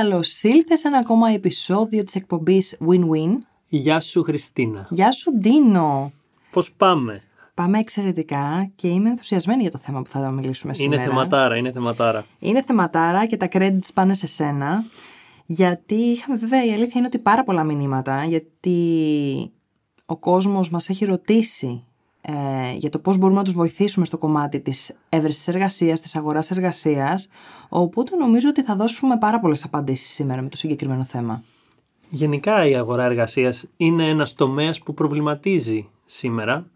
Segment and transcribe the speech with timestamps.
[0.00, 3.36] καλώς ήλθες σε ένα ακόμα επεισόδιο της εκπομπής Win-Win.
[3.68, 4.86] Γεια σου Χριστίνα.
[4.90, 6.12] Γεια σου Ντίνο.
[6.50, 7.22] Πώς πάμε;
[7.54, 11.02] Πάμε εξαιρετικά και είμαι ενθουσιασμένη για το θέμα που θα μιλήσουμε σήμερα.
[11.02, 12.24] Είναι θεματάρα, είναι θεματάρα.
[12.38, 14.84] Είναι θεματάρα και τα credits πάνε σε σένα.
[15.46, 19.52] Γιατί είχαμε βέβαια η αλήθεια είναι ότι πάρα πολλά μηνύματα, γιατί
[20.06, 21.84] ο κόσμος μας έχει ρωτήσει
[22.28, 26.50] ε, για το πώς μπορούμε να τους βοηθήσουμε στο κομμάτι της έβρεσης εργασίας, της αγοράς
[26.50, 27.28] εργασίας,
[27.68, 31.42] οπότε νομίζω ότι θα δώσουμε πάρα πολλές απαντήσεις σήμερα με το συγκεκριμένο θέμα.
[32.10, 36.66] Γενικά η αγορά εργασίας είναι ένας τομέας που προβληματίζει σήμερα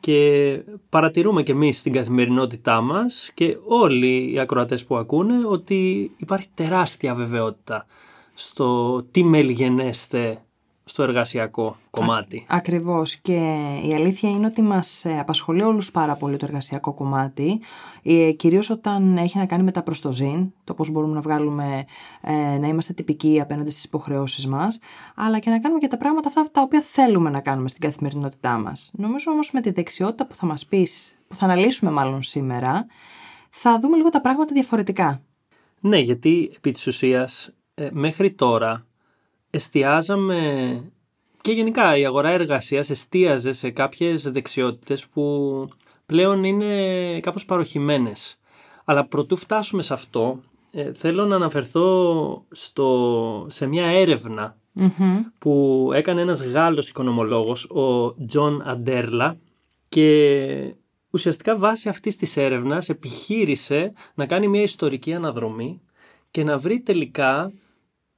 [0.00, 6.46] και παρατηρούμε και εμείς στην καθημερινότητά μας και όλοι οι ακροατές που ακούνε ότι υπάρχει
[6.54, 7.86] τεράστια βεβαιότητα
[8.34, 10.42] στο τι μελγενέστε
[10.88, 12.36] στο εργασιακό κομμάτι.
[12.36, 16.94] Α, ακριβώς και η αλήθεια είναι ότι μας ε, απασχολεί όλους πάρα πολύ το εργασιακό
[16.94, 17.60] κομμάτι
[18.02, 21.84] ε, κυρίως όταν έχει να κάνει με τα προστοζήν το πώς μπορούμε να βγάλουμε
[22.20, 24.78] ε, να είμαστε τυπικοί απέναντι στις υποχρεώσεις μας
[25.14, 28.58] αλλά και να κάνουμε και τα πράγματα αυτά τα οποία θέλουμε να κάνουμε στην καθημερινότητά
[28.58, 28.90] μας.
[28.94, 32.86] Νομίζω όμως με τη δεξιότητα που θα μας πεις, που θα αναλύσουμε μάλλον σήμερα
[33.50, 35.20] θα δούμε λίγο τα πράγματα διαφορετικά.
[35.80, 37.50] Ναι, γιατί επί της ουσίας
[37.90, 38.86] μέχρι τώρα
[39.50, 40.82] εστιάζαμε
[41.40, 45.68] και γενικά η αγορά εργασίας εστίαζε σε κάποιες δεξιότητες που
[46.06, 48.38] πλέον είναι κάπως παρωχημένες.
[48.84, 54.56] Αλλά προτού φτάσουμε σε αυτό, ε, θέλω να αναφερθώ στο, σε μια έρευνα
[55.38, 59.38] που έκανε ένας Γάλλος οικονομολόγος, ο Τζον Αντέρλα
[59.88, 60.74] και
[61.10, 65.80] ουσιαστικά βάσει αυτής της έρευνας επιχείρησε να κάνει μια ιστορική αναδρομή
[66.30, 67.52] και να βρει τελικά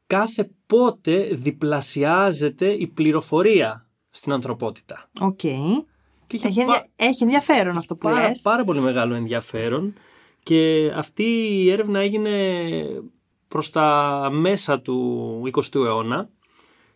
[0.07, 5.11] κάθε πότε διπλασιάζεται η πληροφορία στην ανθρωπότητα.
[5.21, 5.39] OK.
[5.43, 5.85] Okay.
[6.33, 6.61] Έχει,
[6.97, 8.41] έχει ενδιαφέρον αυτό που πάρα, λες.
[8.41, 9.95] Πάρα πολύ μεγάλο ενδιαφέρον
[10.43, 12.31] και αυτή η έρευνα έγινε
[13.49, 16.29] προς τα μέσα του 20ου αιώνα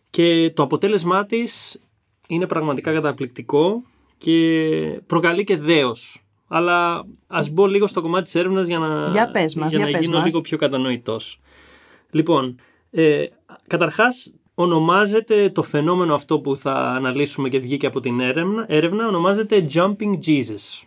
[0.09, 1.79] και το αποτέλεσμά της
[2.27, 3.83] είναι πραγματικά καταπληκτικό
[4.17, 6.25] και προκαλεί και δέος.
[6.47, 9.99] Αλλά ας μπω λίγο στο κομμάτι της έρευνας για να, για πες μας, για να
[9.99, 11.39] γίνω λίγο πιο κατανοητός.
[12.11, 12.59] Λοιπόν,
[12.95, 13.25] ε,
[13.67, 19.67] καταρχάς ονομάζεται το φαινόμενο αυτό που θα αναλύσουμε και βγήκε από την έρευνα, έρευνα ονομάζεται
[19.73, 20.83] Jumping Jesus.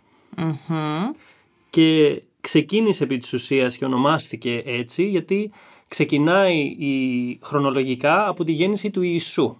[1.69, 5.51] Και ξεκίνησε επί της ουσίας και ονομάστηκε έτσι γιατί
[5.87, 9.55] ξεκινάει η, χρονολογικά από τη γέννηση του Ιησού.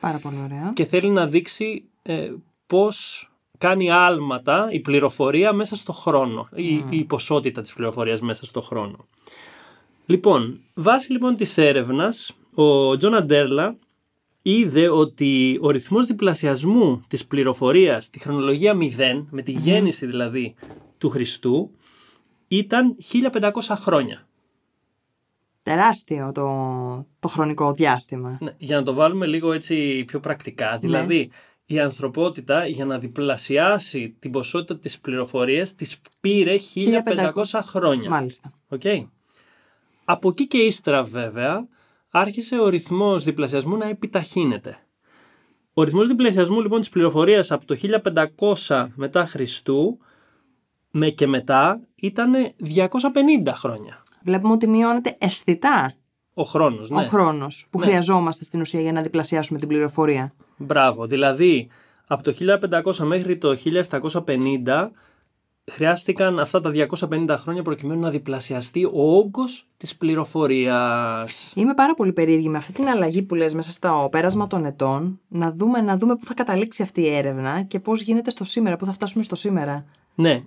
[0.00, 0.72] Πάρα πολύ ωραία.
[0.74, 2.30] Και θέλει να δείξει ε,
[2.66, 8.60] πώς κάνει άλματα η πληροφορία μέσα στο χρόνο, η, η ποσότητα της πληροφορίας μέσα στο
[8.60, 9.06] χρόνο.
[10.10, 13.76] Λοιπόν, βάσει λοιπόν της έρευνας, ο Τζον Αντέρλα
[14.42, 20.54] είδε ότι ο ρυθμός διπλασιασμού της πληροφορίας, τη χρονολογία 0, με τη γέννηση δηλαδή
[20.98, 21.70] του Χριστού,
[22.48, 24.28] ήταν 1500 χρόνια.
[25.62, 28.38] Τεράστιο το, το χρονικό διάστημα.
[28.40, 31.30] Ναι, για να το βάλουμε λίγο έτσι πιο πρακτικά, δηλαδή
[31.66, 38.10] η ανθρωπότητα για να διπλασιάσει την ποσότητα της πληροφορίας της πήρε 1500, χρόνια.
[38.10, 38.52] Μάλιστα.
[38.68, 39.04] Okay.
[40.10, 41.68] Από εκεί και ύστερα βέβαια
[42.10, 44.78] άρχισε ο ρυθμός διπλασιασμού να επιταχύνεται.
[45.72, 47.76] Ο ρυθμός διπλασιασμού λοιπόν της πληροφορίας από το
[48.66, 49.98] 1500 μετά Χριστού
[50.90, 52.32] με και μετά ήταν
[53.44, 54.02] 250 χρόνια.
[54.24, 55.92] Βλέπουμε ότι μειώνεται αισθητά
[56.34, 56.98] ο χρόνος, ναι.
[56.98, 57.84] Ο χρόνος που ναι.
[57.84, 60.32] χρειαζόμαστε στην ουσία για να διπλασιάσουμε την πληροφορία.
[60.56, 61.06] Μπράβο.
[61.06, 61.68] Δηλαδή
[62.06, 62.32] από το
[62.84, 63.52] 1500 μέχρι το
[64.26, 64.88] 1750
[65.70, 71.52] χρειάστηκαν αυτά τα 250 χρόνια προκειμένου να διπλασιαστεί ο όγκος της πληροφορίας.
[71.56, 75.20] Είμαι πάρα πολύ περίεργη με αυτή την αλλαγή που λες μέσα στο πέρασμα των ετών,
[75.28, 78.76] να δούμε, να δούμε πού θα καταλήξει αυτή η έρευνα και πώς γίνεται στο σήμερα,
[78.76, 79.84] πού θα φτάσουμε στο σήμερα.
[80.14, 80.42] Ναι.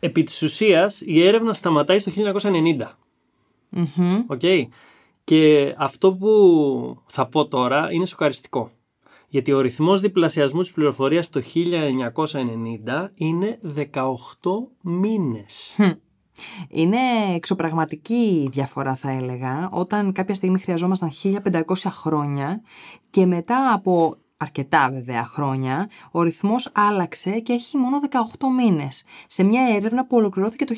[0.00, 2.96] Επί της ουσίας η έρευνα σταματάει στο 1990.
[3.76, 4.66] Mm-hmm.
[5.24, 8.70] Και αυτό που θα πω τώρα είναι σοκαριστικό.
[9.32, 14.02] Γιατί ο ρυθμός διπλασιασμού της πληροφορίας το 1990 είναι 18
[14.80, 15.76] μήνες.
[16.68, 16.98] Είναι
[17.34, 22.62] εξωπραγματική η διαφορά θα έλεγα, όταν κάποια στιγμή χρειαζόμασταν 1500 χρόνια
[23.10, 28.18] και μετά από αρκετά βέβαια χρόνια, ο ρυθμός άλλαξε και έχει μόνο 18
[28.56, 29.04] μήνες.
[29.26, 30.74] Σε μια έρευνα που ολοκληρώθηκε το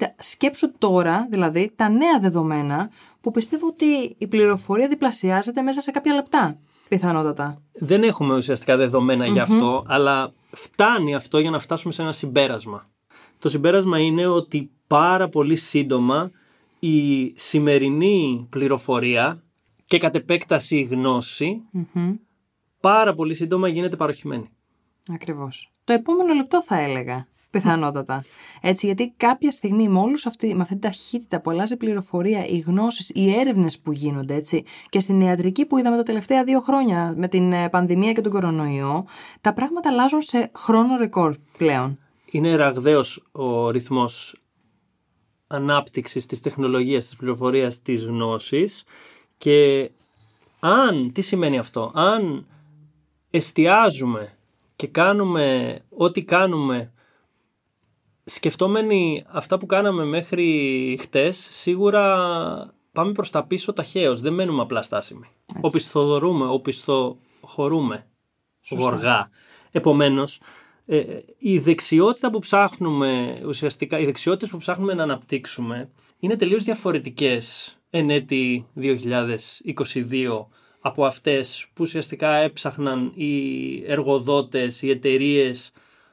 [0.00, 0.06] 1990.
[0.18, 2.90] Σκέψου τώρα, δηλαδή, τα νέα δεδομένα
[3.20, 6.58] που πιστεύω ότι η πληροφορία διπλασιάζεται μέσα σε κάποια λεπτά.
[6.88, 7.62] Πιθανότατα.
[7.72, 12.90] Δεν έχουμε ουσιαστικά δεδομένα γι' αυτό, αλλά φτάνει αυτό για να φτάσουμε σε ένα συμπέρασμα.
[13.38, 16.30] Το συμπέρασμα είναι ότι πάρα πολύ σύντομα
[16.78, 19.42] η σημερινή πληροφορία
[19.84, 21.62] και κατ' επέκταση γνώση
[22.80, 24.50] πάρα πολύ σύντομα γίνεται παροχημένη.
[25.12, 25.72] Ακριβώς.
[25.84, 27.26] Το επόμενο λεπτό θα έλεγα.
[27.50, 28.24] Πιθανότατα.
[28.60, 32.46] Έτσι, γιατί κάποια στιγμή με, όλους αυτή, με αυτή την ταχύτητα που αλλάζει η πληροφορία,
[32.46, 36.60] οι γνώσεις, οι έρευνες που γίνονται, έτσι, και στην ιατρική που είδαμε τα τελευταία δύο
[36.60, 39.04] χρόνια με την ε, πανδημία και τον κορονοϊό,
[39.40, 41.98] τα πράγματα αλλάζουν σε χρόνο ρεκόρ πλέον.
[42.30, 44.42] Είναι ραγδαίος ο ρυθμός
[45.46, 48.84] ανάπτυξης της τεχνολογίας, της πληροφορίας, της γνώσης
[49.38, 49.90] και
[50.60, 52.46] αν, τι σημαίνει αυτό, αν
[53.30, 54.36] εστιάζουμε
[54.76, 56.92] και κάνουμε ό,τι κάνουμε
[58.28, 64.82] σκεφτόμενοι αυτά που κάναμε μέχρι χτες, σίγουρα πάμε προς τα πίσω ταχαίως, δεν μένουμε απλά
[64.82, 65.26] στάσιμοι.
[65.60, 68.06] Οπισθοδορούμε, οπισθοχωρούμε
[68.70, 69.30] γοργά.
[69.70, 70.40] Επομένως,
[70.86, 71.04] ε,
[71.38, 78.10] η δεξιότητα που ψάχνουμε, ουσιαστικά, οι δεξιότητες που ψάχνουμε να αναπτύξουμε είναι τελείως διαφορετικές εν
[78.10, 80.48] έτη 2022
[80.80, 85.72] από αυτές που ουσιαστικά έψαχναν οι εργοδότες, οι εταιρείες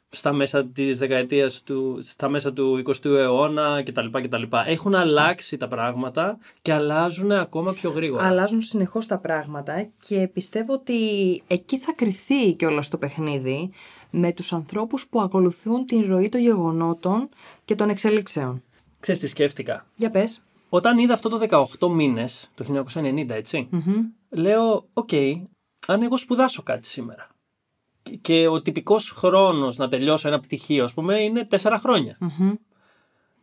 [0.10, 4.06] στα μέσα της δεκαετίας του, στα μέσα του 20ου αιώνα κτλ.
[4.12, 4.44] κτλ.
[4.66, 8.26] Έχουν αλλάξει τα πράγματα και αλλάζουν ακόμα πιο γρήγορα.
[8.26, 10.98] Αλλάζουν συνεχώς τα πράγματα και πιστεύω ότι
[11.48, 13.72] εκεί θα κρυθεί και όλο το παιχνίδι
[14.10, 17.30] με τους ανθρώπους που ακολουθούν την ροή των γεγονότων
[17.66, 18.64] και των εξελίξεων.
[19.00, 20.42] Ξέρεις τι σκέφτηκα; Για πες.
[20.70, 23.70] Όταν είδα αυτό το 18 μήνες, το 1990 έτσι
[24.30, 25.10] λέω, οκ,
[25.88, 27.35] αν εγώ σπουδάσω κάτι σήμερα
[28.22, 32.18] και ο τυπικός χρόνος να τελειώσω ένα πτυχίο, ας πούμε, είναι 4 χρόνια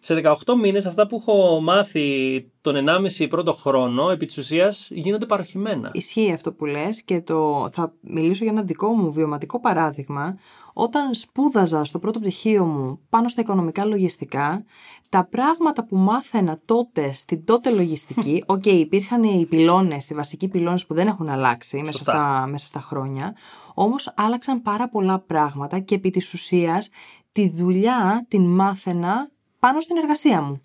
[0.01, 2.75] Σε 18 μήνες αυτά που έχω μάθει τον
[3.19, 5.91] 1,5 πρώτο χρόνο, επί της ουσίας, γίνονται παρωχημένα.
[5.93, 10.39] Ισχύει αυτό που λες και το, θα μιλήσω για ένα δικό μου βιωματικό παράδειγμα.
[10.73, 14.65] Όταν σπούδαζα στο πρώτο πτυχίο μου πάνω στα οικονομικά λογιστικά,
[15.09, 20.49] τα πράγματα που μάθαινα τότε στην τότε λογιστική, ok, okay, υπήρχαν οι πυλώνες, οι βασικοί
[20.49, 23.37] πυλώνες που δεν έχουν αλλάξει μέσα στα, μέσα στα χρόνια,
[23.75, 26.89] όμως άλλαξαν πάρα πολλά πράγματα και επί της ουσίας
[27.33, 30.61] τη δουλειά την μάθαινα πάνω στην εργασία μου.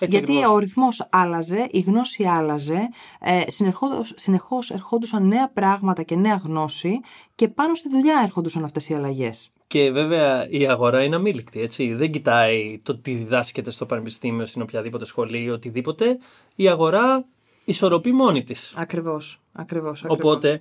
[0.00, 2.88] Γιατί ο ρυθμός άλλαζε, η γνώση άλλαζε,
[3.20, 7.00] ε, συνεχώς, συνεχώς ερχόντουσαν νέα πράγματα και νέα γνώση
[7.34, 9.50] και πάνω στη δουλειά έρχονταν αυτές οι αλλαγές.
[9.66, 11.94] Και βέβαια η αγορά είναι αμήλικτη, έτσι.
[11.94, 16.18] Δεν κοιτάει το τι διδάσκεται στο πανεπιστήμιο, στην οποιαδήποτε σχολή ή οτιδήποτε.
[16.54, 17.24] Η αγορά
[17.64, 18.74] ισορροπεί μόνη της.
[18.76, 20.18] Ακριβώς, ακριβώς, ακριβώς.
[20.18, 20.60] Οπότε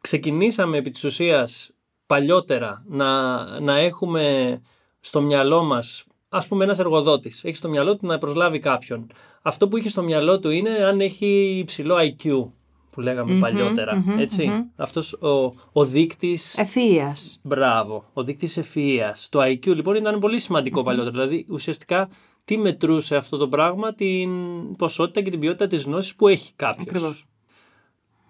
[0.00, 1.70] ξεκινήσαμε επί της ουσίας
[2.06, 4.60] παλιότερα να, να έχουμε
[5.00, 9.06] στο μυαλό μας Α πούμε, ένας εργοδότης έχει στο μυαλό του να προσλάβει κάποιον.
[9.42, 12.50] Αυτό που είχε στο μυαλό του είναι αν έχει υψηλό IQ,
[12.90, 14.04] που λέγαμε παλιότερα.
[14.04, 16.38] Mm-hmm, ετσι Αυτός ο, ο δείκτη.
[16.56, 17.16] Ευφυα.
[17.42, 18.04] Μπράβο.
[18.12, 19.16] Ο δείκτης ευφυα.
[19.28, 20.40] Το IQ λοιπόν ήταν πολύ
[20.84, 21.10] παλιότερα.
[21.10, 22.08] Δηλαδή ουσιαστικά
[22.44, 24.30] τι μετρούσε αυτό το πράγμα, την
[24.76, 26.86] ποσότητα και την ποιότητα της γνώσης που έχει κάποιος.
[26.88, 27.24] Ακριβώς.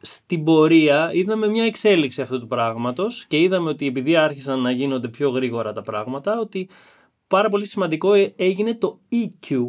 [0.01, 5.09] Στην πορεία είδαμε μια εξέλιξη αυτού του πράγματος και είδαμε ότι επειδή άρχισαν να γίνονται
[5.09, 6.69] πιο γρήγορα τα πράγματα, ότι
[7.29, 9.69] πάρα πολύ σημαντικό ε, έγινε το EQ.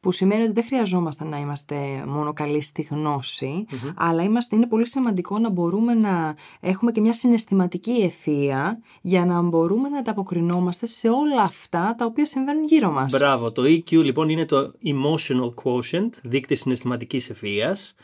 [0.00, 1.76] Που σημαίνει ότι δεν χρειαζόμαστε να είμαστε
[2.06, 3.66] μόνο καλοί στη γνωση
[3.96, 9.42] αλλά είμαστε, είναι πολύ σημαντικό να μπορούμε να έχουμε και μια συναισθηματική ευθεία για να
[9.42, 13.12] μπορούμε να ανταποκρινόμαστε σε όλα αυτά τα οποία συμβαίνουν γύρω μας.
[13.12, 17.94] Μπράβο, το EQ λοιπόν είναι το Emotional Quotient, δείκτη συναισθηματικής ευθείας.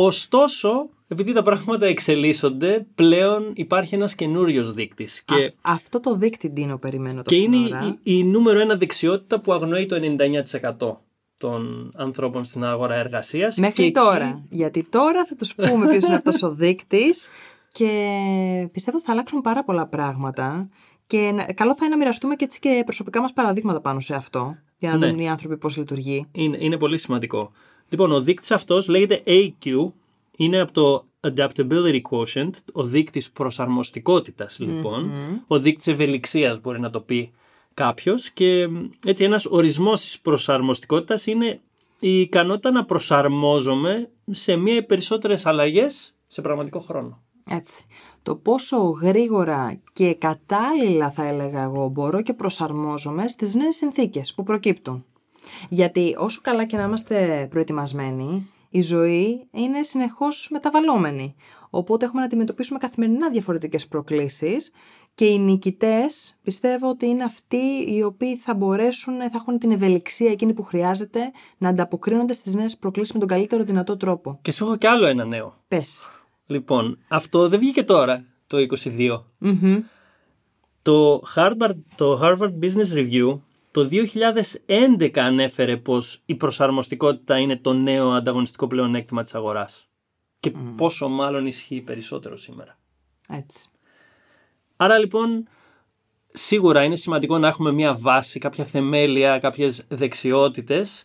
[0.00, 5.22] Ωστόσο, επειδή τα πράγματα εξελίσσονται, πλέον υπάρχει ένας καινούριος δείκτης.
[5.22, 5.52] Και...
[5.60, 9.86] αυτό το δείκτη, Ντίνο, περιμένω το Και είναι η, η, νούμερο ένα δεξιότητα που αγνοεί
[9.86, 9.96] το
[10.88, 10.96] 99%
[11.36, 13.56] των ανθρώπων στην αγορά εργασίας.
[13.56, 14.44] Μέχρι τώρα.
[14.50, 17.28] Γιατί τώρα θα τους πούμε ποιος είναι αυτός ο δείκτης
[17.72, 20.68] και πιστεύω θα αλλάξουν πάρα πολλά πράγματα
[21.06, 24.56] και καλό θα είναι να μοιραστούμε και έτσι και προσωπικά μας παραδείγματα πάνω σε αυτό
[24.78, 25.06] για να ναι.
[25.06, 26.26] δουν οι άνθρωποι πώς λειτουργεί.
[26.32, 27.52] Είναι, είναι πολύ σημαντικό.
[27.88, 29.92] Λοιπόν, ο δείκτης αυτός λέγεται AQ,
[30.36, 35.10] είναι από το Adaptability Quotient, ο δείκτης προσαρμοστικότητας λοιπόν,
[35.46, 37.30] ο δείκτης ευελιξίας μπορεί να το πει
[37.74, 38.68] κάποιος και
[39.06, 41.60] έτσι ένας ορισμός της προσαρμοστικότητας είναι
[42.00, 47.22] η ικανότητα να προσαρμόζομαι σε μία ή περισσότερες αλλαγές σε πραγματικό χρόνο.
[47.50, 47.84] Έτσι.
[48.22, 54.42] Το πόσο γρήγορα και κατάλληλα θα έλεγα εγώ μπορώ και προσαρμόζομαι στις νέες συνθήκες που
[54.42, 55.04] προκύπτουν.
[55.68, 61.34] Γιατί όσο καλά και να είμαστε προετοιμασμένοι, η ζωή είναι συνεχώς μεταβαλλόμενη.
[61.70, 64.72] Οπότε έχουμε να αντιμετωπίσουμε καθημερινά διαφορετικές προκλήσεις
[65.14, 70.30] και οι νικητές πιστεύω ότι είναι αυτοί οι οποίοι θα μπορέσουν, θα έχουν την ευελιξία
[70.30, 74.38] εκείνη που χρειάζεται να ανταποκρίνονται στις νέες προκλήσεις με τον καλύτερο δυνατό τρόπο.
[74.42, 75.54] Και σου έχω κι άλλο ένα νέο.
[75.68, 76.08] Πες.
[76.46, 79.24] Λοιπόν, αυτό δεν βγήκε τώρα, το 22.
[80.82, 83.38] Το Harvard, το Harvard Business Review
[83.78, 83.88] το
[84.66, 89.88] 2011 ανέφερε πως η προσαρμοστικότητα είναι το νέο ανταγωνιστικό πλεονέκτημα της αγοράς.
[90.40, 92.78] Και πόσο μάλλον ισχύει περισσότερο σήμερα.
[93.28, 93.68] Έτσι.
[94.76, 95.48] Άρα λοιπόν
[96.32, 101.04] σίγουρα είναι σημαντικό να έχουμε μια βάση, κάποια θεμέλια, κάποιες δεξιότητες.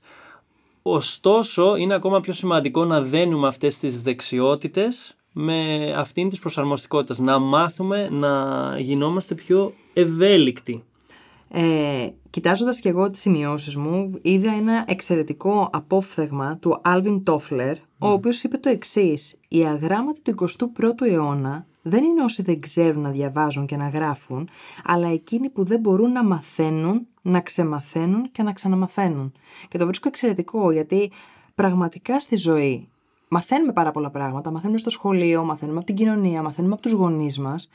[0.82, 7.20] Ωστόσο, είναι ακόμα πιο σημαντικό να δένουμε αυτές τις δεξιότητες με αυτήν της προσαρμοστικότητας.
[7.20, 10.84] Να μάθουμε να γινόμαστε πιο ευέλικτοι.
[11.56, 18.10] Ε, κοιτάζοντας και εγώ τις σημειώσεις μου, είδα ένα εξαιρετικό απόφθεγμα του Άλβιν Τόφλερ, ο
[18.10, 20.36] οποίος είπε το εξής «Οι αγράμματοι του
[20.80, 24.50] 21ου αιώνα δεν είναι όσοι δεν ξέρουν να διαβάζουν και να γράφουν,
[24.84, 29.32] αλλά εκείνοι που δεν μπορούν να μαθαίνουν, να ξεμαθαίνουν και να ξαναμαθαίνουν».
[29.68, 31.12] Και το βρίσκω εξαιρετικό, γιατί
[31.56, 32.88] πραγματικά στη ζωή
[33.28, 37.40] μαθαίνουμε πάρα πολλά πράγματα, μαθαίνουμε στο σχολείο, μαθαίνουμε από την κοινωνία, μαθαίνουμε από τους γονείς
[37.40, 37.70] μας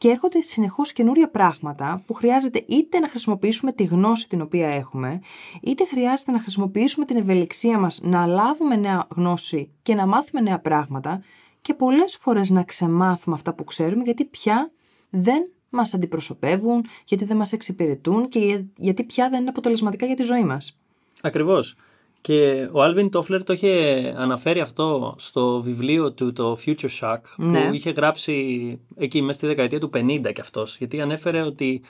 [0.00, 5.20] και έρχονται συνεχώς καινούρια πράγματα που χρειάζεται είτε να χρησιμοποιήσουμε τη γνώση την οποία έχουμε,
[5.62, 10.60] είτε χρειάζεται να χρησιμοποιήσουμε την ευελιξία μας να λάβουμε νέα γνώση και να μάθουμε νέα
[10.60, 11.22] πράγματα
[11.62, 14.70] και πολλές φορές να ξεμάθουμε αυτά που ξέρουμε γιατί πια
[15.10, 20.22] δεν μας αντιπροσωπεύουν, γιατί δεν μας εξυπηρετούν και γιατί πια δεν είναι αποτελεσματικά για τη
[20.22, 20.78] ζωή μας.
[21.22, 21.76] Ακριβώς.
[22.20, 23.68] Και ο Άλβιν Τόφλερ το είχε
[24.16, 27.68] αναφέρει αυτό στο βιβλίο του, το Future Shock, που Ναι.
[27.72, 30.76] είχε γράψει εκεί μέσα στη δεκαετία του 50 κι αυτός.
[30.78, 31.82] Γιατί ανέφερε ότι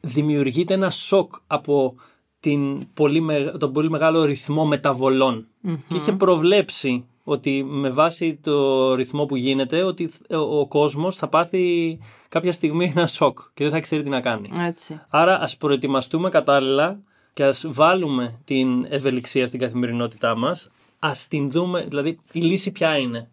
[0.00, 1.94] δημιουργείται ένα σοκ από
[2.40, 5.46] την πολύ, με- τον πολύ μεγάλο ρυθμό μεταβολών.
[5.88, 11.28] Και είχε προβλέψει ότι με βάση το ρυθμό που γίνεται, ότι ο, ο κόσμος θα
[11.28, 11.98] πάθει
[12.28, 14.50] κάποια στιγμή ένα σοκ και δεν θα ξέρει τι να κάνει.
[14.66, 15.00] Έτσι.
[15.08, 16.98] Άρα ας προετοιμαστούμε κατάλληλα
[17.36, 20.70] και ας βάλουμε την ευελιξία στην καθημερινότητά μας.
[20.98, 23.30] Ας την δούμε, δηλαδή η λύση ποια είναι.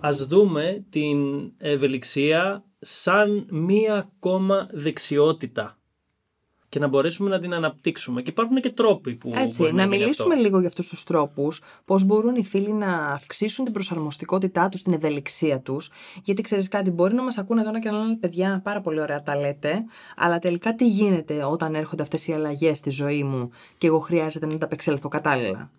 [0.00, 5.77] Ας δούμε την ευελιξία σαν μία ακόμα δεξιότητα
[6.68, 8.22] και να μπορέσουμε να την αναπτύξουμε.
[8.22, 10.44] Και υπάρχουν και τρόποι που Έτσι, μπορεί να γίνει μιλήσουμε αυτό.
[10.46, 14.92] λίγο για αυτούς τους τρόπους, πώς μπορούν οι φίλοι να αυξήσουν την προσαρμοστικότητά τους, την
[14.92, 15.90] ευελιξία τους,
[16.22, 19.22] γιατί ξέρεις κάτι, μπορεί να μας ακούνε τώρα και να λένε παιδιά πάρα πολύ ωραία
[19.22, 19.84] τα λέτε,
[20.16, 24.46] αλλά τελικά τι γίνεται όταν έρχονται αυτές οι αλλαγές στη ζωή μου και εγώ χρειάζεται
[24.46, 25.70] να τα απεξέλθω κατάλληλα;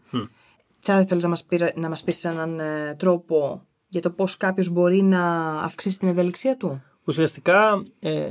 [0.80, 4.70] Θα ήθελες να μας, πει, να μας πεις έναν ε, τρόπο για το πώς κάποιος
[4.70, 8.30] μπορεί να αυξήσει την ευελιξία του; Ουσιαστικά, ε,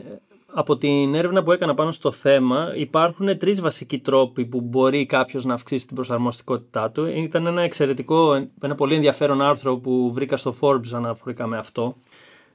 [0.52, 5.44] από την έρευνα που έκανα πάνω στο θέμα, υπάρχουν τρεις βασικοί τρόποι που μπορεί κάποιος
[5.44, 7.06] να αυξήσει την προσαρμοστικότητά του.
[7.06, 11.96] Ήταν ένα εξαιρετικό, ένα πολύ ενδιαφέρον άρθρο που βρήκα στο Forbes αναφορικά με αυτό.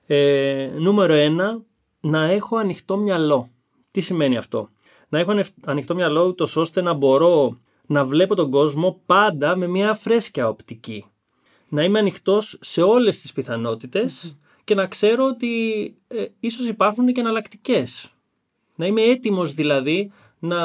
[0.06, 1.62] Ε, νούμερο ένα,
[2.00, 3.50] να έχω ανοιχτό μυαλό.
[3.92, 4.70] Τι σημαίνει αυτό;
[5.10, 9.68] Να έχω ανευ- ανοιχτό μυαλό ούτως ώστε να μπορώ να βλέπω τον κόσμο πάντα με
[9.68, 11.06] μια φρέσκια οπτική
[11.74, 17.20] να είμαι ανοιχτός σε όλες τις πιθανότητες και να ξέρω ότι ε, ίσως υπάρχουν και
[17.20, 18.12] εναλλακτικές.
[18.76, 20.62] Να είμαι έτοιμος δηλαδή να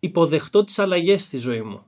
[0.00, 1.84] υποδεχτώ τις αλλαγές στη ζωή μου.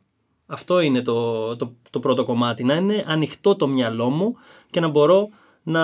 [0.46, 2.64] Αυτό είναι το, το, το πρώτο κομμάτι.
[2.64, 4.36] Να είναι ανοιχτό το μυαλό μου
[4.70, 5.28] και να μπορώ
[5.62, 5.82] να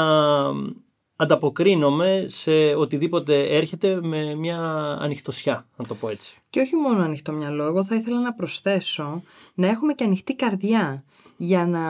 [1.17, 4.59] ανταποκρίνομαι σε οτιδήποτε έρχεται με μια
[5.01, 6.37] ανοιχτοσιά, να το πω έτσι.
[6.51, 9.23] Και όχι μόνο ανοιχτό μυαλό, εγώ θα ήθελα να προσθέσω
[9.55, 11.05] να έχουμε και ανοιχτή καρδιά
[11.41, 11.85] για να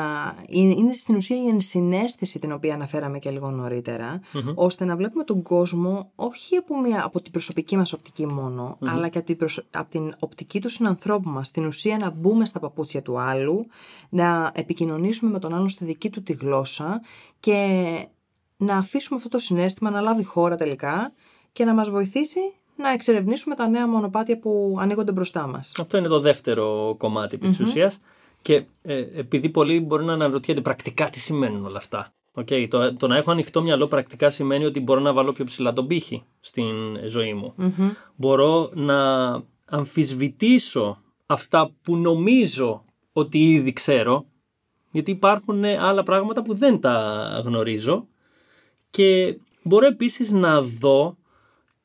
[0.46, 4.20] είναι στην ουσία η ενσυναίσθηση την οποία αναφέραμε και λίγο νωρίτερα,
[4.54, 9.08] ώστε να βλέπουμε τον κόσμο όχι από, μια, από την προσωπική μας οπτική μόνο, αλλά
[9.08, 11.46] και από την, προσω- από την οπτική του συνανθρώπου μας.
[11.46, 13.66] Στην ουσία να μπούμε στα παπούτσια του άλλου,
[14.08, 17.00] να επικοινωνήσουμε με τον άλλον στη δική του τη γλώσσα
[17.40, 17.88] και
[18.56, 21.12] να αφήσουμε αυτό το συνέστημα να λάβει χώρα τελικά
[21.52, 22.40] και να μας βοηθήσει
[22.76, 25.72] να εξερευνήσουμε τα νέα μονοπάτια που ανοίγονται μπροστά μας.
[25.80, 27.98] Αυτό είναι το δεύτερο κομμάτι επί της ουσίας.
[28.48, 32.12] Και ε, επειδή πολλοί μπορεί να αναρωτιούνται πρακτικά τι σημαίνουν όλα αυτά.
[32.34, 35.72] Okay, το, το να έχω ανοιχτό μυαλό πρακτικά σημαίνει ότι μπορώ να βάλω πιο ψηλά
[35.72, 37.54] τον πύχη στην ζωή μου.
[38.16, 39.30] Μπορώ να
[39.64, 44.26] αμφισβητήσω αυτά που νομίζω ότι ήδη ξέρω,
[44.90, 48.06] γιατί υπάρχουν άλλα πράγματα που δεν τα γνωρίζω
[48.90, 51.16] και μπορώ επίσης να δω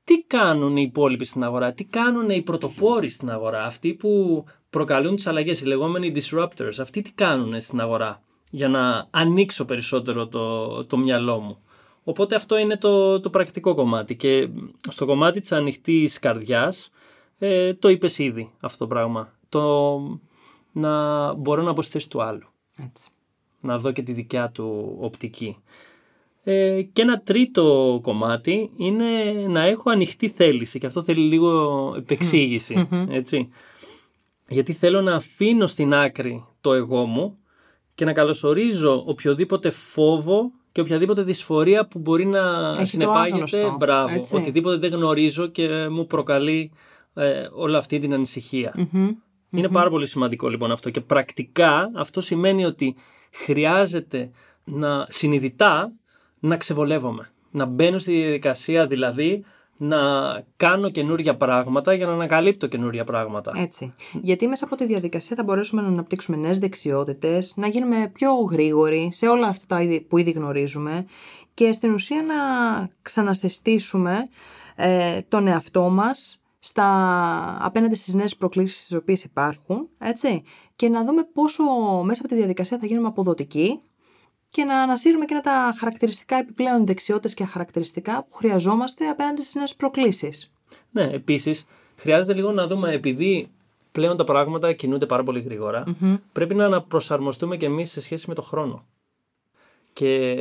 [0.03, 5.15] τι κάνουν οι υπόλοιποι στην αγορά, τι κάνουν οι πρωτοπόροι στην αγορά, αυτοί που προκαλούν
[5.15, 10.85] τις αλλαγές, οι λεγόμενοι disruptors, αυτοί τι κάνουν στην αγορά για να ανοίξω περισσότερο το,
[10.85, 11.57] το μυαλό μου.
[12.03, 14.49] Οπότε αυτό είναι το, το πρακτικό κομμάτι και
[14.89, 16.89] στο κομμάτι της ανοιχτής καρδιάς
[17.37, 19.33] ε, το είπες ήδη αυτό το πράγμα.
[19.49, 19.99] Το
[20.71, 23.09] να μπορώ να μπω στη θέση του άλλου, Έτσι.
[23.59, 25.57] να δω και τη δικιά του οπτική.
[26.45, 29.05] Ε, και ένα τρίτο κομμάτι είναι
[29.47, 33.49] να έχω ανοιχτή θέληση και αυτό θέλει λίγο επεξήγηση, έτσι.
[34.47, 37.37] Γιατί θέλω να αφήνω στην άκρη το εγώ μου
[37.95, 43.33] και να καλωσορίζω οποιοδήποτε φόβο και οποιαδήποτε δυσφορία που μπορεί να Έχει το συνεπάγεται.
[43.33, 44.35] άγνωστο, Μπράβο, έτσι.
[44.35, 46.71] οτιδήποτε δεν γνωρίζω και μου προκαλεί
[47.13, 48.73] ε, όλη αυτή την ανησυχία.
[49.49, 52.95] Είναι πάρα πολύ σημαντικό λοιπόν αυτό και πρακτικά αυτό σημαίνει ότι
[53.31, 54.29] χρειάζεται
[54.63, 55.91] να συνειδητά
[56.43, 57.29] να ξεβολεύομαι.
[57.51, 59.43] Να μπαίνω στη διαδικασία δηλαδή
[59.77, 59.97] να
[60.57, 63.51] κάνω καινούργια πράγματα για να ανακαλύπτω καινούργια πράγματα.
[63.55, 63.93] Έτσι.
[64.21, 69.09] Γιατί μέσα από τη διαδικασία θα μπορέσουμε να αναπτύξουμε νέες δεξιότητες, να γίνουμε πιο γρήγοροι
[69.13, 71.05] σε όλα αυτά τα είδη που ήδη γνωρίζουμε
[71.53, 72.35] και στην ουσία να
[73.01, 74.29] ξανασεστήσουμε
[74.75, 76.87] ε, τον εαυτό μας στα,
[77.61, 80.43] απέναντι στις νέες προκλήσεις τις οποίες υπάρχουν, έτσι,
[80.75, 81.63] και να δούμε πόσο
[82.03, 83.81] μέσα από τη διαδικασία θα γίνουμε αποδοτικοί
[84.53, 89.75] και να ανασύρουμε και τα χαρακτηριστικά επιπλέον δεξιότητες και χαρακτηριστικά που χρειαζόμαστε απέναντι στις νέες
[89.75, 90.51] προκλήσεις.
[90.91, 91.65] Ναι, επίσης
[91.97, 93.47] χρειάζεται λίγο να δούμε επειδή
[93.91, 95.83] πλέον τα πράγματα κινούνται πάρα πολύ γρήγορα,
[96.33, 98.85] πρέπει να αναπροσαρμοστούμε και εμείς σε σχέση με το χρόνο.
[99.93, 100.31] Και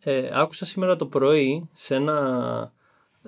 [0.00, 2.72] ε, άκουσα σήμερα το πρωί σε ένα,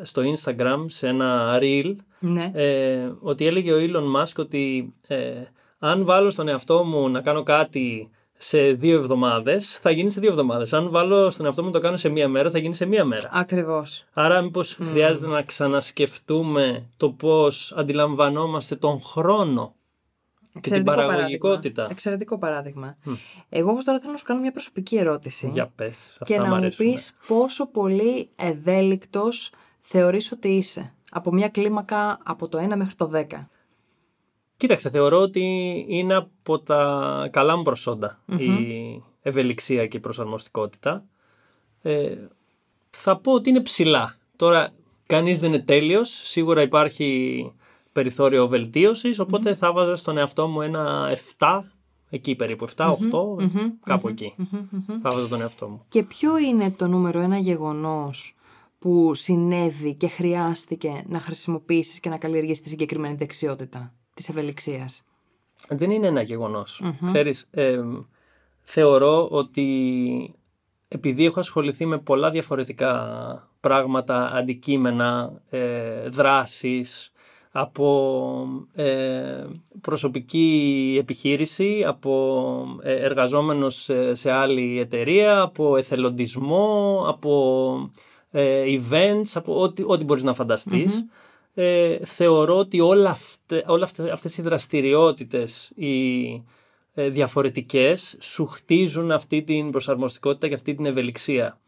[0.03, 2.51] στο Instagram, σε ένα reel, Ναι.
[2.55, 5.43] ε, ότι έλεγε ο Elon Musk ότι ε,
[5.79, 10.31] αν βάλω στον εαυτό μου να κάνω κάτι σε δύο εβδομάδες, θα γίνει σε δύο
[10.31, 10.73] εβδομάδες.
[10.73, 13.05] Αν βάλω στον εαυτό μου να το κάνω σε μία μέρα, θα γίνει σε μία
[13.05, 13.31] μέρα.
[13.33, 14.05] Ακριβώς.
[14.13, 19.75] Άρα μήπως χρειάζεται να ξανασκεφτούμε το πώς αντιλαμβανόμαστε τον χρόνο
[20.61, 21.59] και την παραγωγικότητα.
[21.59, 21.89] Παράδειγμα.
[21.91, 22.97] Εξαιρετικό παράδειγμα.
[23.49, 25.49] Εγώ όμως τώρα θέλω να σου κάνω μια προσωπική ερώτηση.
[25.53, 26.91] Για πες, αυτά και μ' να μου αρέσουνε.
[26.91, 30.93] πεις πόσο πολύ ευέλικτος θεωρείς ότι είσαι.
[31.11, 33.25] Από μια κλίμακα από το 1 μέχρι το 10.
[34.59, 35.45] Κοίταξε, θεωρώ ότι
[35.89, 41.05] είναι από τα καλά μου προσοντα η ευελιξία και η προσαρμοστικότητα.
[41.83, 42.17] Ε,
[42.91, 44.17] θα πω ότι είναι ψηλά.
[44.37, 44.73] Τώρα,
[45.07, 46.09] κανείς δεν είναι τέλειος.
[46.09, 47.51] Σίγουρα υπάρχει
[47.93, 51.61] περιθώριο βελτίωσης, οπότε θα βάζα στον εαυτό μου ένα 7,
[52.11, 52.97] εκεί περίπου, 7, 8,
[53.85, 54.35] κάπου εκεί.
[55.03, 55.85] Θα βάζα τον εαυτό μου.
[55.89, 58.35] Και ποιο είναι το νούμερο ένα γεγονός
[58.79, 65.05] που συνέβη και χρειάστηκε να χρησιμοποιήσεις και να καλλιεργήσεις τη συγκεκριμένη δεξιότητα; Της ευελιξίας.
[65.69, 66.83] δεν είναι ένα γεγονός.
[67.07, 67.81] Ξέρεις, ε,
[68.61, 70.35] θεωρώ ότι
[70.89, 77.13] επειδή έχω ασχοληθεί με πολλά διαφορετικά πράγματα, αντικείμενα, ε, δράσεις,
[77.51, 79.45] από ε,
[79.81, 87.91] προσωπική επιχείρηση, από ε, εργαζόμενος σε, σε άλλη εταιρεία, από εθελοντισμό, από
[88.31, 91.05] ε, events, από ό,τι, ό,τι μπορείς να φανταστείς.
[91.61, 96.25] Ε, θεωρώ ότι όλα, αυτε, όλα αυτές, αυτές οι δραστηριότητες, οι
[96.95, 101.59] ε, διαφορετικές, σου χτίζουν αυτή την προσαρμοστικότητα και αυτή την ευελιξία.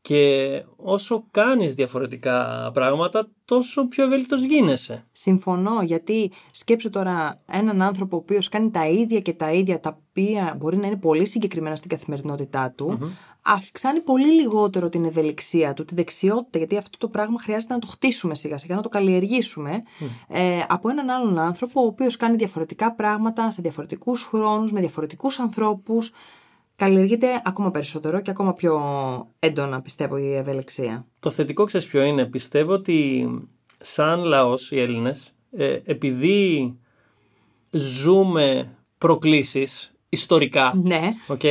[0.00, 5.04] Και όσο κάνεις διαφορετικά πράγματα, τόσο πιο ευέλικτος γίνεσαι.
[5.12, 9.98] Συμφωνώ, γιατί σκέψου τώρα έναν άνθρωπο ο οποίος κάνει τα ίδια και τα ίδια, τα
[10.08, 12.98] οποία μπορεί να είναι πολύ συγκεκριμένα στην καθημερινότητά του,
[13.46, 17.86] αυξάνει πολύ λιγότερο την ευελιξία του, τη δεξιότητα, γιατί αυτό το πράγμα χρειάζεται να το
[17.86, 19.82] χτίσουμε σιγά σιγά, να το καλλιεργήσουμε,
[20.28, 25.38] ε, από έναν άλλον άνθρωπο ο οποίος κάνει διαφορετικά πράγματα σε διαφορετικούς χρόνους, με διαφορετικούς
[25.38, 26.12] ανθρώπους,
[26.76, 28.80] καλλιεργείται ακόμα περισσότερο και ακόμα πιο
[29.38, 31.06] έντονα, πιστεύω, η ευελιξία.
[31.20, 33.28] Το θετικό ξέρεις ποιο είναι; Πιστεύω ότι
[33.78, 36.74] σαν λαός οι Έλληνες, ε, επειδή
[37.70, 41.44] ζούμε προκλήσεις ιστορικά, Ναι, οκ,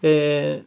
[0.00, 0.60] ε,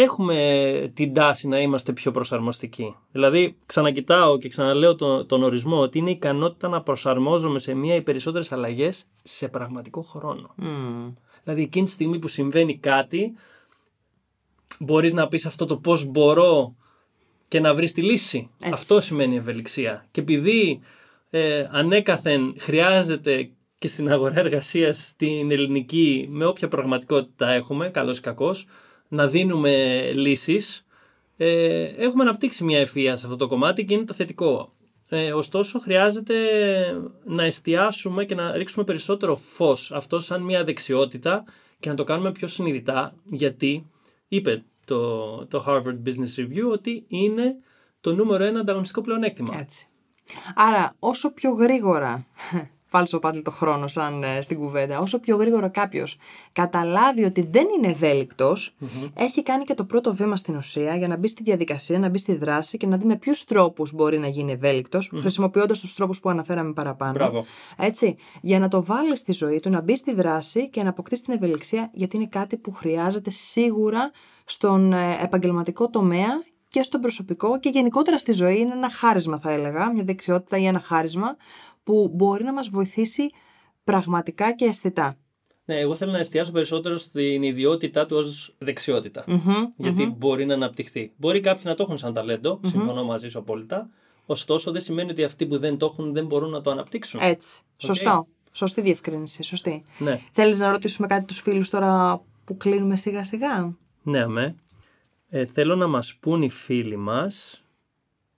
[0.00, 2.94] έχουμε την τάση να είμαστε πιο προσαρμοστικοί.
[3.12, 7.94] Δηλαδή, ξανακοιτάω και ξαναλέω τον, τον ορισμό ότι είναι η ικανότητα να προσαρμόζομαι σε μία
[7.94, 10.54] ή περισσότερες αλλαγές σε πραγματικό χρόνο.
[10.56, 11.12] Μμμ.
[11.44, 13.32] Δηλαδή, εκείνη τη στιγμή που συμβαίνει κάτι,
[14.78, 16.74] μπορείς να πεις αυτό το πώς μπορώ
[17.48, 18.50] και να βρεις τη λύση.
[18.58, 18.72] Έτσι.
[18.72, 20.06] Αυτό σημαίνει ευελιξία.
[20.10, 20.80] Και επειδή
[21.30, 28.20] ε, ανέκαθεν χρειάζεται και στην αγορά εργασίας την ελληνική με όποια πραγματικότητα έχουμε, καλός ή
[28.20, 28.66] κακός,
[29.08, 30.86] να δίνουμε λύσεις,
[31.36, 34.72] ε, έχουμε αναπτύξει μια ευφυΐα σε αυτό το κομμάτι και είναι το θετικό.
[35.08, 36.34] Ε, ωστόσο, χρειάζεται
[37.24, 41.44] να εστιάσουμε και να ρίξουμε περισσότερο φως αυτό σαν μια δεξιότητα
[41.80, 43.86] και να το κάνουμε πιο συνειδητά, γιατί
[44.28, 47.56] είπε το, το Harvard Business Review ότι είναι
[48.00, 49.58] το νούμερο ένα ανταγωνιστικό πλεονέκτημα.
[49.58, 49.86] Έτσι.
[50.54, 52.26] Άρα, όσο πιο γρήγορα,
[52.96, 56.18] βάλσω πάλι το χρόνο σαν ε, στην κουβέντα, όσο πιο γρήγορα κάποιος
[56.52, 58.76] καταλάβει ότι δεν είναι ευέλικτος,
[59.14, 62.18] έχει κάνει και το πρώτο βήμα στην ουσία για να μπει στη διαδικασία, να μπει
[62.18, 66.20] στη δράση και να δει με ποιους τρόπους μπορεί να γίνει ευέλικτος, χρησιμοποιώντας τους τρόπους
[66.20, 67.12] που αναφέραμε παραπάνω.
[67.12, 67.44] Μπράβο.
[67.76, 71.24] Έτσι, για να το βάλεις στη ζωή του, να μπει στη δράση και να αποκτήσεις
[71.24, 74.10] την ευελιξία, γιατί είναι κάτι που χρειάζεται σίγουρα
[74.44, 78.58] στον ε, επαγγελματικό τομέα και στον προσωπικό και γενικότερα στη ζωή.
[78.58, 81.36] Είναι ένα χάρισμα, θα έλεγα, μια δεξιότητα ή ένα χάρισμα
[81.86, 83.30] που μπορεί να μας βοηθήσει
[83.84, 85.16] πραγματικά και αισθητά.
[85.64, 89.24] Ναι, εγώ θέλω να εστιάσω περισσότερο στην ιδιότητά του ως δεξιότητα.
[89.76, 91.12] γιατί μπορεί να αναπτυχθεί.
[91.16, 93.88] Μπορεί κάποιοι να το έχουν σαν ταλεντο συμφωνώ μαζί σου απόλυτα.
[94.26, 97.20] Ωστόσο, δεν σημαίνει ότι αυτοί που δεν το έχουν δεν μπορούν να το αναπτύξουν.
[97.22, 97.60] Έτσι.
[97.76, 98.26] Σωστό.
[98.52, 99.42] Σωστή διευκρίνηση.
[99.42, 99.84] Σωστή.
[99.98, 100.20] Ναι.
[100.32, 103.76] Θέλεις να ρωτήσουμε κάτι τους φίλους τώρα που κλείνουμε σιγά σιγά.
[104.02, 104.54] Ναι, αμέ.
[105.28, 107.62] Ε, θέλω να μας πούν οι φίλοι μας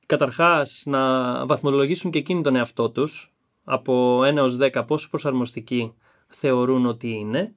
[0.07, 3.33] καταρχάς να βαθμολογήσουν και εκείνοι τον εαυτό τους
[3.69, 5.95] από 1 έως 10 πόσο προσαρμοστικοί
[6.29, 7.55] θεωρούν ότι είναι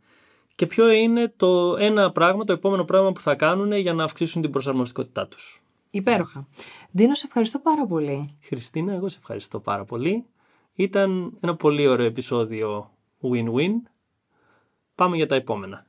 [0.55, 4.41] και ποιο είναι το ένα πράγμα, το επόμενο πράγμα που θα κάνουν για να αυξήσουν
[4.41, 5.63] την προσαρμοστικότητά τους.
[5.89, 6.47] Υπέροχα.
[6.91, 8.37] Δίνω, σε ευχαριστώ πάρα πολύ.
[8.41, 10.25] Χριστίνα, εγώ σε ευχαριστώ πάρα πολύ.
[10.73, 13.71] Ήταν ένα πολύ ωραίο επεισόδιο win-win.
[14.95, 15.85] Πάμε για τα επόμενα.